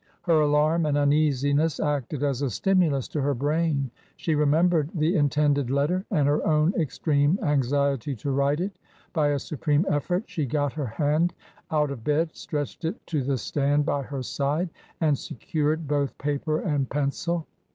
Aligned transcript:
Her 0.23 0.41
alarm 0.41 0.87
and 0.87 0.97
uneasiness 0.97 1.79
acted 1.79 2.23
as 2.23 2.41
a 2.41 2.49
stimulus 2.49 3.07
to 3.09 3.21
her 3.21 3.35
brain; 3.35 3.91
she 4.17 4.33
remembered 4.33 4.89
the 4.95 5.15
intended 5.15 5.69
letter 5.69 6.05
and 6.09 6.27
her 6.27 6.43
own 6.43 6.73
extreme 6.73 7.37
anxiety 7.43 8.15
to 8.15 8.31
write 8.31 8.59
it. 8.59 8.71
By 9.13 9.27
a 9.27 9.37
supreme 9.37 9.85
effort 9.87 10.23
she 10.25 10.47
got 10.47 10.73
her 10.73 10.87
hand 10.87 11.35
out 11.69 11.91
of 11.91 12.03
bed, 12.03 12.35
stretched 12.35 12.83
it 12.83 12.99
to 13.05 13.21
the 13.21 13.37
stand 13.37 13.85
by 13.85 14.01
her 14.01 14.23
side, 14.23 14.71
and 14.99 15.15
secured 15.15 15.87
both 15.87 16.17
paper 16.17 16.59
and 16.61 16.89
pencil. 16.89 17.45